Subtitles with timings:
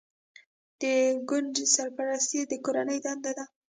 [0.81, 0.83] د
[1.27, 3.45] کونډې سرپرستي د کورنۍ دنده ده.